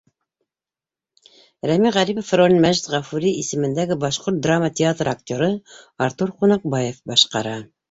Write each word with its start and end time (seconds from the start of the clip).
Рәми 1.71 1.91
Ғарипов 1.97 2.31
ролен 2.41 2.63
Мәжит 2.63 2.89
Ғафури 2.95 3.35
исемендәге 3.43 3.99
Башҡорт 4.07 4.41
драма 4.49 4.73
театры 4.81 5.15
актеры 5.15 5.53
Артур 6.09 6.37
Ҡунаҡбаев 6.43 7.01
башҡара. 7.15 7.57